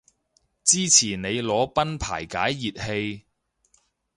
[0.63, 3.23] 支持你裸奔排解熱氣